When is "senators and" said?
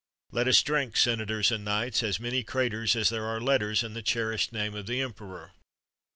0.97-1.63